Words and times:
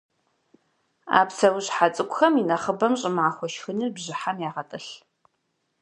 А 1.17 1.21
псэущхьэ 1.27 1.87
цӏыкӏухэм 1.95 2.33
инэхъыбэм 2.41 2.93
щӏымахуэ 2.99 3.47
шхыныр 3.53 3.89
бжьыхьэм 3.95 4.37
ягъэтӏылъ. 4.47 4.91